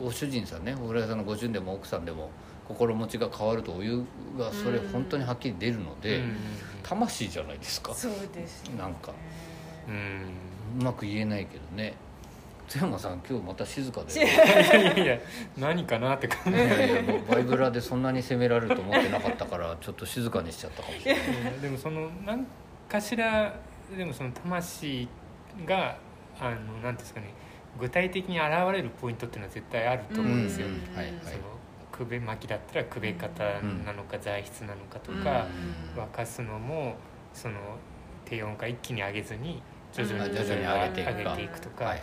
[0.00, 2.30] ご主人さんねお風呂屋さんのご主人でも奥さんでも
[2.66, 4.04] 心持ちが変わるとお湯
[4.38, 6.36] がそれうん本当にはっきり出るので、うん
[6.82, 7.92] 魂じゃないですか。
[7.92, 8.78] そうですよね。
[8.78, 9.12] なんか
[9.86, 11.94] うんうまく言えないけどね
[12.68, 14.12] 津山さん今日また静かで。
[14.12, 15.18] いやいや
[15.56, 21.60] 何かなって感じいやいやもうバイブラでそんなに責められると思ってなかったからちょっと静かにしちゃったかもしれない。
[21.60, 22.46] でもその何
[22.88, 23.58] かしら
[23.96, 25.08] でもその魂
[25.66, 25.96] が
[26.38, 27.32] あのなんですかね
[27.80, 30.96] 具体的に現れるポイントっていうのは絶対あると思うんですよ、うん。
[30.96, 31.14] はいはい。
[31.24, 31.38] その
[31.90, 33.42] くべ巻きだったらくべ方
[33.84, 35.46] なのか材質なのかとか、
[35.96, 36.02] うん。
[36.02, 36.96] 沸かすのも
[37.32, 37.56] その
[38.24, 39.62] 低温化一気に上げずに
[40.04, 41.18] 徐々にうん徐々に上げていくか。
[41.18, 42.00] 上げていくとか、はい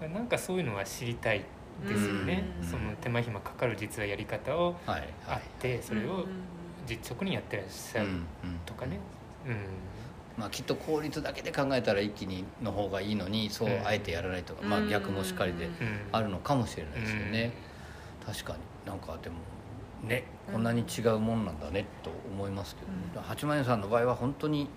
[0.00, 0.10] はい。
[0.12, 1.44] なんかそういうのは知りたい
[1.86, 2.68] ですよね、うん。
[2.68, 5.40] その手間暇かかる実はやり方をはいあはい。
[5.40, 6.26] ってそれを
[6.86, 8.08] 実直にやってらっしゃる
[8.64, 8.98] とかね、
[9.46, 9.56] うん
[10.36, 13.86] まあ、きっと効率だけで考えたら一気にの方がいいのにそううん。
[13.86, 15.72] あえてやらないとか、まあ、うん逆もしかりでうん。
[16.12, 17.52] あるのかもしれないですよね、
[18.24, 18.58] 確かに。
[18.86, 19.36] なんかでも
[20.04, 23.26] ねこんなに違うもんなんだねと思いますけど、ね。
[23.28, 24.68] 八幡屋さんの場合は本当に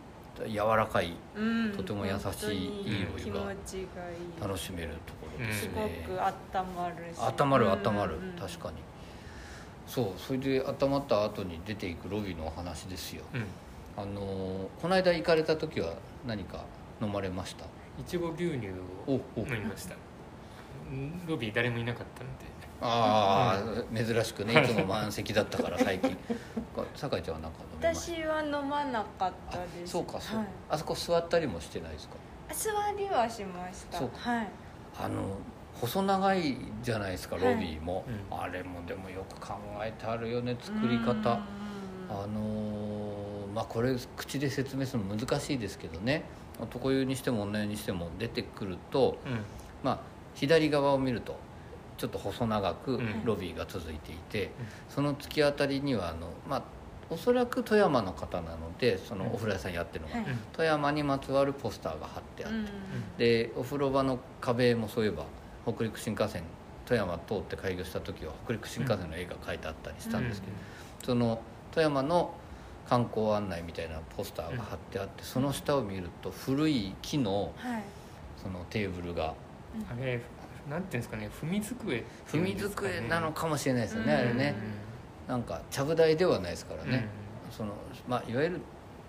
[0.47, 1.71] 柔らかいうん。
[1.75, 2.61] とても優しいい
[3.01, 4.41] いお湯が気持ちがいい。
[4.41, 5.61] 楽しめるところです。
[5.61, 7.19] すね、ごく温まるし。
[7.41, 8.31] 温まる温まる、うん。
[8.39, 8.77] 確かに。
[9.87, 13.23] そうそれで温まった後に出ていくロビーのお話ですよ。
[13.33, 13.45] うん。
[13.97, 16.63] あのーこの間行かれた時は何か
[17.01, 17.65] 飲まれました？
[17.99, 18.67] いちご牛乳
[19.05, 19.95] おをお飲みました。
[20.89, 22.45] うんロビー誰もいなかったので
[22.81, 26.17] ああ、珍しくねいつも満席だったから 最近。
[26.75, 28.21] こ酒井ちゃんは何か飲みました？
[28.21, 29.91] 私は飲まなかったです。
[29.93, 30.47] そうかそう、はい。
[30.69, 32.15] あそこ座ったりもしてないですか？
[32.49, 33.97] あ座りはしました。
[33.99, 34.31] そうか。
[34.31, 34.47] はい。
[34.99, 35.37] あの
[35.79, 38.37] 細長いじゃないですかロビーも、うん。
[38.39, 41.11] あれもでもよく考えてあるよね作り方。
[41.11, 41.17] うん。
[41.23, 41.33] あ
[42.27, 46.23] のーまあこれ口で説明するの難しいですけどね。
[46.59, 49.43] 男湯にしても女湯にしても出てくると、うん。
[49.83, 49.99] まあ、
[50.35, 51.35] 左側を見ると
[52.01, 53.23] ちょっと細長くうん。
[53.25, 54.49] ロビーが続いていて、
[54.89, 56.63] その突き当たりにはあの、まあ、
[57.11, 60.25] おそらく富山の方なのでそのお風呂屋さんやってるのが、はい。
[60.51, 62.67] 富山にまつわるポスターが貼ってあって、うん。
[63.19, 65.25] でお風呂場の壁もそういえば
[65.71, 66.41] 北陸新幹線
[66.85, 70.53] 富山通って開業した時は北陸新幹線の絵が描いてあったりしたんですけど、
[71.05, 71.39] その
[71.71, 72.33] 富山の
[72.89, 77.83] 観光案内みたいなポスターが貼ってあって、その下を見ると古い木のはい。
[78.41, 79.35] そのテーブルが
[80.71, 82.89] なんていうんですかね踏み机ってい踏みうんですかね。
[82.93, 84.19] 机なのかもしれないですよね、うん。
[84.19, 84.55] あれね、
[85.27, 87.07] なんかちゃぶ台ではないですからね、
[87.51, 87.73] その
[88.07, 88.61] まあいわゆる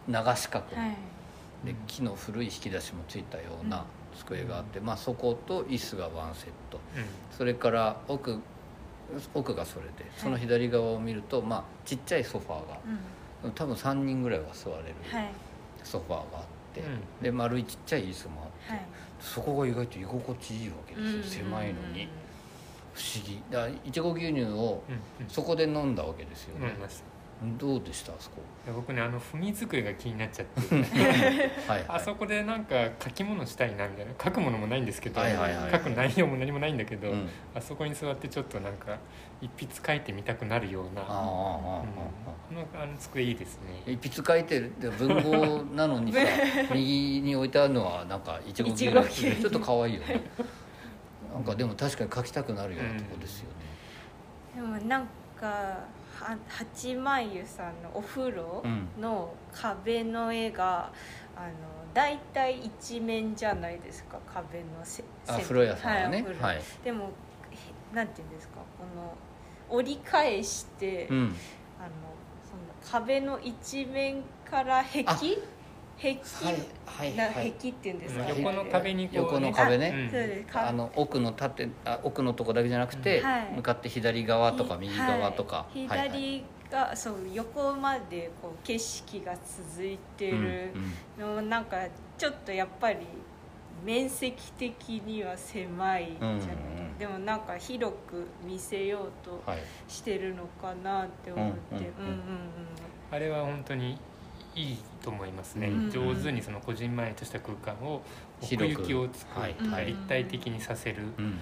[0.09, 0.97] 流し角、はい。
[1.65, 3.85] で木の古い引き出しもついたような
[4.19, 6.81] 机があって、まあ、そこと椅子がワンセット。
[6.97, 7.05] うん。
[7.37, 8.41] それから奥
[9.33, 12.79] 奥がそれでその左側を見ると、まあ、ちっちゃいソファーが。
[13.45, 13.53] うん。
[13.53, 15.33] 多分3人ぐらいは座れるはい。
[15.85, 16.85] ソファーがあって、う
[17.21, 17.23] ん。
[17.23, 18.83] で丸いちっちゃい椅子もあって、はい。
[19.21, 22.09] そこが意外と居心地いいわけですよ、狭いのに。
[22.95, 23.43] 不思議。
[23.51, 24.83] だからいちご牛乳を
[25.29, 26.69] そこで飲んだわけですよね。
[26.69, 27.12] 飲み、ました
[27.59, 28.43] どうでしたあそこ？
[28.65, 30.61] いや僕ねあの踏み机が気になっちゃって。
[30.75, 30.83] はい
[31.69, 31.85] はい。
[31.89, 34.13] あそこでなんか書き物したいなみたいな。
[34.23, 35.73] 書くものもないんですけど、はいはいはい。
[35.73, 37.29] 書く内容も何もないんだけど、うん。
[37.55, 38.97] あそこに座ってちょっとなんか
[39.41, 41.03] 一筆書いてみたくなるような。
[41.03, 41.27] ああああああ
[42.51, 42.59] うん。
[42.59, 43.83] あのあの机いいですね。
[43.87, 44.73] 一筆書いてる？
[44.79, 46.21] で文豪なのにさ
[46.73, 50.21] 右に置いてあるのはなんかいちごちょっと可愛いよね。
[51.33, 53.55] なんかでも確かに書きたくなるようなとこですよね、
[54.55, 55.79] でもなんかは
[56.49, 58.63] 八幡湯さんのお風呂
[59.01, 60.93] の壁の絵が、
[61.37, 61.53] あの
[61.95, 64.19] 大体一面じゃないですか。
[64.27, 66.19] 壁のせせあ風呂屋さんはね。
[66.19, 66.43] いお風呂。
[66.45, 67.11] はい、でも
[67.93, 69.15] へなんていうんですかこの
[69.77, 71.31] 折り返して、うん、あの
[72.45, 75.19] その壁の一面から壁あ
[75.99, 76.19] 壁、
[76.87, 79.93] は壁っていうんですか、横の壁にこう、横の壁ね。
[79.95, 80.53] うんそうです。
[80.53, 83.53] かあの奥の縦あ奥のとこだけじゃなくて、はい。
[83.57, 85.87] 向かって左側とか右側とか、はい。
[85.87, 86.09] はいはい。
[86.11, 90.73] 左が、そう横までこう景色が続いてる
[91.19, 91.77] うんうなんか
[92.17, 93.07] ちょっとやっぱり
[93.85, 99.59] 面積的には狭いじゃない、うんうんでもなんか広く見せようとはい。
[99.89, 101.59] してるのかなって思って。
[101.71, 101.81] うんうん。
[101.81, 102.17] うんうんうん。
[103.11, 103.99] あれは本当に
[104.55, 105.91] いいと思いますね、うん。
[105.91, 108.03] 上手にそのこじんまりとした空間を
[108.41, 109.87] 奥行きを作はいる、はい。
[109.87, 111.37] 立体的にさせる、うんうんうん。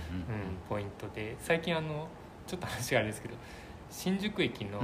[0.69, 2.09] ポイントで最近あの
[2.47, 3.35] ちょっと話があれですけど
[3.91, 4.81] 新宿駅の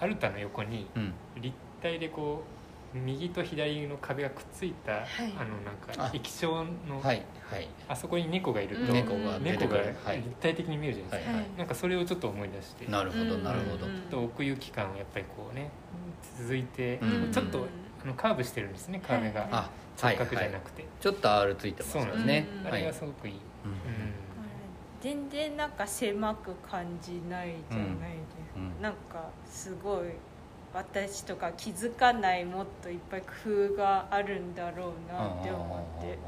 [0.00, 1.12] アルタの横にうん。
[1.40, 2.56] 立体でこう
[2.96, 5.04] 右と左の壁がくっついた、あ
[5.44, 6.08] のなんあ。
[6.08, 6.48] か液晶
[6.88, 7.68] の、はいはい。
[7.88, 8.92] あそこに猫がいると、うん。
[8.92, 9.78] 猫が猫が
[10.14, 11.50] 立体的に見えるじゃないですか、はいはい。
[11.58, 12.86] なんかそれをちょっと思い出して。
[12.86, 13.92] なるほどうんなるほど、うん。
[13.92, 15.70] ちょっと奥行き感をやっぱりこうね
[16.38, 17.32] 続いて、うん。
[17.32, 17.66] ちょっと
[18.02, 22.46] あのカーブしてるんですね壁が、はいあ直角じゃなくて、ちょっと R ついてますよそうなんですね。
[22.66, 23.40] あれがすごくいい、うん。
[25.00, 28.62] 全然なんか狭く感じないじゃないですか、うん。
[28.62, 30.08] うんなんかすごい
[30.74, 36.18] 私とか気づかないもっといっぱい工夫があるんだろうなって思って。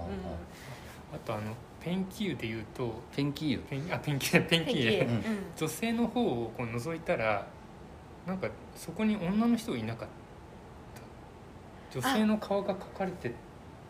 [1.12, 3.58] あとあのペンキ湯でいうとペンキ湯。
[3.58, 5.00] ペンあペンキペンペンキキ湯。
[5.00, 5.22] うん。
[5.54, 7.46] 女性の方をこう覗いたら
[8.28, 10.08] なんかそこに女の人いなかっ
[11.92, 11.98] た。
[11.98, 13.34] 女性の顔が描かれて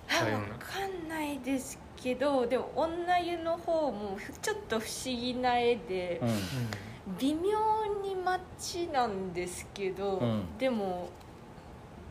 [0.09, 0.47] あたような。
[0.47, 7.17] 分かんないですけどでも女湯の方もちょっと不思議な絵でうん。
[7.19, 7.41] 微妙
[8.03, 10.57] に街なんですけど、うん。
[10.57, 11.09] でも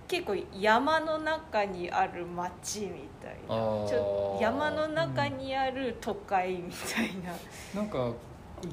[0.08, 3.48] 結構山の中にある街みたいな。
[3.48, 7.34] ちょ山の中にある都会みたいな、
[7.80, 8.12] なんか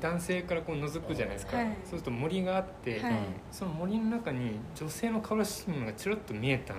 [0.01, 1.66] 男性からこう覗くじゃないですか、はい。
[1.85, 3.12] そうすると森があって、はい。
[3.51, 6.77] その森の中に女性の顔らしいものがちらっと見えたん。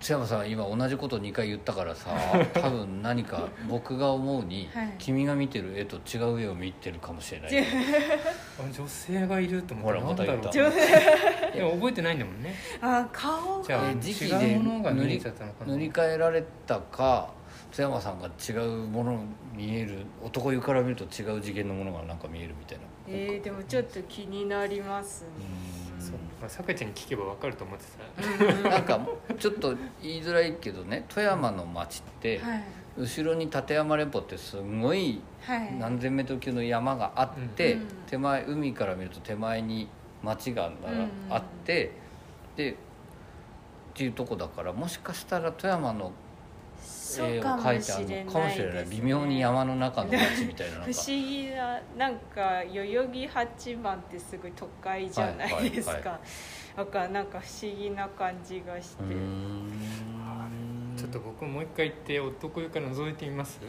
[0.00, 2.10] 津山さん今同じこと2回言ったからさ
[2.54, 4.94] 多分何か僕が思うに、はい。
[4.98, 7.50] 君が見てる絵と違う絵を見てるかもしれない。
[7.60, 10.50] あ女性がいると思ってほらまた言った。
[10.50, 12.54] でも覚えてないんだもんね。
[12.80, 17.39] あ顔じゃあえ時期で塗り替えられたか
[17.72, 22.84] 津山さんが違うもの見える男湯から見ると違う次元のものがなんか見えるみたいな。
[23.06, 25.22] えー、でもちょっと気になります。
[25.22, 25.28] ね
[25.96, 26.02] うーん。
[26.02, 27.84] そうまあさくちゃんに聞けば分かると思って
[28.62, 28.70] た。
[28.70, 29.06] なんか
[29.38, 32.64] ちょっと言いづらいけどね富山の町って、はい。
[32.98, 35.74] 後ろに立山連峰ってすごいはい。
[35.78, 37.86] 何千メートル級の山があって、うん。
[38.06, 39.88] 手前海から見ると手前に
[40.22, 41.08] 町がなうん。
[41.30, 41.92] あって、
[42.56, 42.74] でっ
[43.94, 46.12] ていうとこだからもしかしたら富山の
[47.18, 56.76] 絵をかもし描いてあるれのかもしれないですね微妙に山の中の町みたいななん 不か思議ななんか代々木八幡ってすごい都会じゃないですか、はいはい。
[56.76, 59.02] だからなんか不思議な感じがして、
[60.96, 63.60] ちょっと僕もう一回行って男湯から覗いてみます？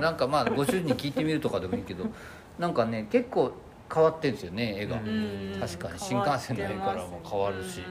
[0.00, 2.04] なんかまあご主人に聞いてみるとかでもいいけど
[2.58, 3.52] なんかね結構
[3.92, 4.96] 変わってるんですよね絵が、
[5.60, 5.98] 確かに。
[5.98, 7.82] 新幹線の絵からも変わるし。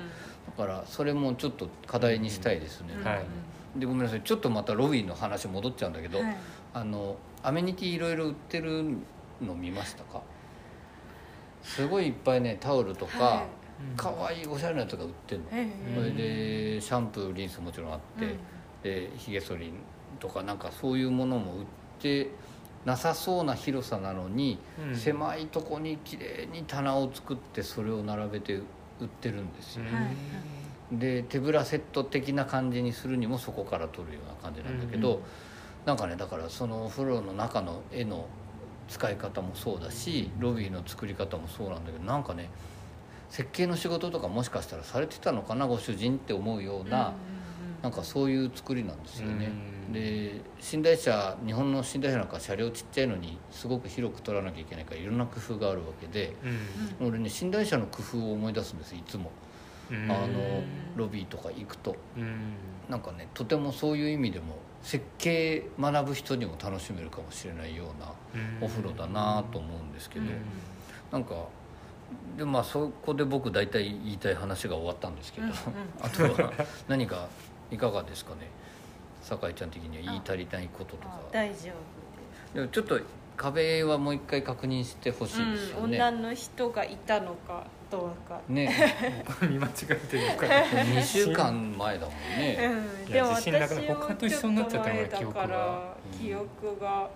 [0.58, 3.04] だからそれもちょっと課題にしたいですね、うん。
[3.04, 3.26] はい
[3.76, 4.22] でごめんなさい。
[4.22, 6.38] ちょっとまたロビーの話戻っちゃうんだけど、はい。
[6.74, 8.84] あのアメニティいろいろ売ってる
[9.42, 10.22] の見ましたか？
[11.64, 13.46] すごいいっぱいねタオルとか、は
[13.98, 15.62] かわいいおしゃれなやつが売ってるの、それ
[16.10, 18.38] えでシャンプーリンスもちろんあって、うん。
[18.84, 19.74] でひげ剃り
[20.20, 21.66] とかなんかそういうものも売っ
[22.00, 22.30] て
[22.86, 24.60] なさそうな広さなのに、
[24.90, 24.96] うん。
[24.96, 28.62] 狭いとこに綺麗に棚を作ってそれを並べて売
[29.04, 29.90] ってるんですよ、うん
[31.00, 35.22] で手ぶらセット的な感じにするにもそこから撮るような感じなんだけど、うん
[35.86, 38.28] なんかねだからそのお風呂の中の絵の
[38.90, 42.50] 使い方もそうだしロビーの作り方もそうなんだけどなんかね
[43.30, 47.14] 設計の仕事とかもしかしたらされてたのかなご主人って思うような、
[47.82, 49.52] なんかそういう作りなんですよね。
[49.90, 50.42] うんで
[50.74, 56.34] 寝台車日本の寝台車なんか車両ちっちゃいのにすごく広く取らなきゃいけないからいろんな工夫があるわけで
[57.02, 59.32] うん俺ね寝台車の工夫を思い出すんですいつも。
[59.92, 60.12] うん。
[60.12, 60.64] あの
[60.96, 61.96] ロビーとか行くと。
[62.18, 62.54] うん。
[62.90, 68.14] なんかねとてもそういう意味でも設計学ぶ人にも楽しめるかもしれないような
[68.62, 70.32] お風呂だなと思うんですけど、うん。
[71.12, 71.48] なんか
[72.38, 75.56] でまあそこで僕大体言いたい話が終わったんですけど、うんうん。
[76.02, 76.54] あとは
[76.88, 77.28] 何か
[77.72, 78.50] いかがですかね。
[79.22, 81.16] 酒井ちゃん的には言い足りないこととか。
[81.16, 82.06] あ大丈夫
[82.56, 83.00] でもちょっと
[83.36, 89.24] 壁はもう一回確認してほしいですうん、よね、女の人がいたのかどうか、ね。
[89.28, 92.60] 僕見間違えてるのか2週間前だもんね。
[93.08, 97.10] うん、いやでも自信なくな私も他と一緒になっちゃったのちょっと前だか記憶がら記憶が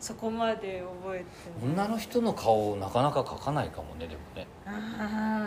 [0.00, 1.24] そこまで覚えて
[1.62, 4.46] 女の人の顔をなかなか描かないかもねでもね。
[4.66, 5.46] あ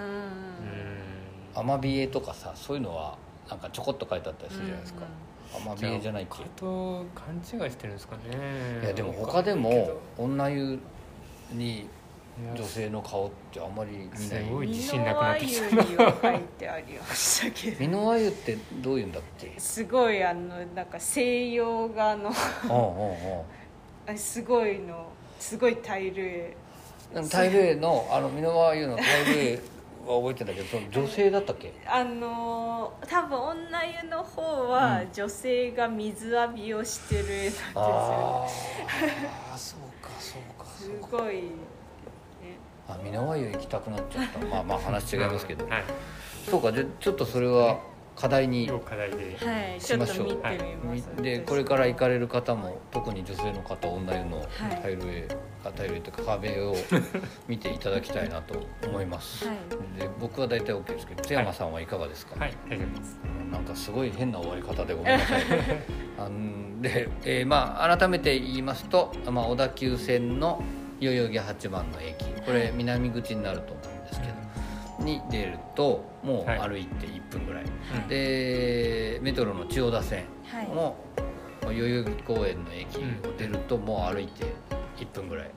[1.55, 1.59] うん。
[1.59, 3.17] アマビエとかさそういうのは
[3.49, 5.01] なんかちょこっと書いてあったりするじゃないですか、
[5.55, 8.21] アマビエじゃないっと勘違いしてるんですかね。
[8.83, 10.79] いやでも他でも女湯
[11.51, 11.89] に
[12.56, 14.17] 女性の顔ってあんまり見ない。
[14.17, 17.80] すごいうん自信なくなってきた美濃鮎には書いてありましたけど。
[17.80, 19.54] 美濃鮎ってどういうんだっけ？
[19.58, 22.30] すごいあのなんか西洋画の。
[22.65, 23.43] うんうんう
[24.12, 24.13] ん。
[24.13, 25.08] あすごいの
[25.39, 26.58] すごいタイル絵。
[27.13, 29.56] でもタイル絵のあの美濃鮎のタイル絵
[30.08, 31.73] は覚えてんだけどその 女性だったっけ？
[31.86, 35.12] あのー多分女湯の方はうん。
[35.12, 37.62] 女性が水浴びをしてる絵なんですよ。
[37.62, 38.45] ね、あ
[39.54, 41.41] あそうかそうかすごい、ね、
[42.89, 44.39] あ美濃鮎行きたくなっちゃった。
[44.45, 45.84] まあまあ話違いますけど、はい。
[46.49, 46.73] そうか。
[46.73, 47.80] じゃあちょっとそれは
[48.15, 49.38] 課題に要課題で。
[49.38, 49.80] はい。
[49.80, 50.28] ちょっとしましょう。
[50.28, 54.47] 見てみます、でこれから行かれる方も特に女性の方女湯のはい。
[54.82, 55.28] タイル絵、
[55.63, 56.75] あタイル絵というか壁を
[57.47, 58.56] 見ていただきたいなと
[58.88, 59.58] 思います、はい。
[59.99, 62.54] で僕は大体 OK ですけど津山さんはいかがですか、はい。
[62.69, 63.19] 大丈夫です。
[63.52, 65.41] なんかすごい変な終わり方でごめんなさい
[66.19, 70.62] あんで、えーまあ、改めて言いますと、まあ、小田急線の
[70.99, 72.25] 代々木八幡の駅。
[72.45, 74.33] これ南口になると思うんですけど、
[75.05, 77.65] に出るともう歩いて1分ぐらい、
[78.07, 80.67] でメトロの千代田線はい。
[80.67, 80.97] も
[81.62, 83.01] 代々木公園の駅を
[83.38, 84.45] 出るともう歩いて
[84.97, 85.51] 1分ぐらい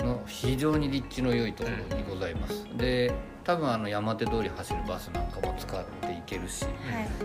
[0.00, 0.06] うん。
[0.06, 3.12] の非常に立地の良いところにございます、で
[3.46, 6.72] 多分あの山手通り走るバスなんかも使っていけるしはい。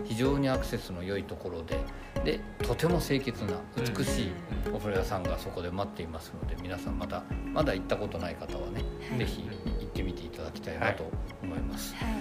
[0.05, 1.79] 非常にアクセスの良いところで
[2.23, 4.31] でとても清潔な美しい
[4.71, 9.17] お風呂屋さんがそこで待っていますので皆さんまだまだ行ったことない方はね、はい。
[9.19, 11.09] ぜひ行ってみていただきたいなと
[11.41, 12.13] 思います、はい。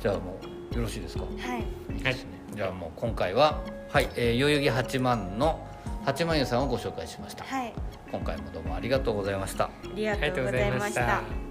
[0.00, 0.40] じゃあも
[0.72, 1.24] うよろしいですか？
[1.24, 1.60] はい。
[1.94, 5.66] いいですね、じゃあもう今回ははい、えー代々木八幡の
[6.06, 7.44] 八幡湯さんをご紹介しました。
[7.44, 7.74] はい。
[8.10, 9.64] 今回もどうもありがとうございました。
[9.64, 11.43] ありがとうございました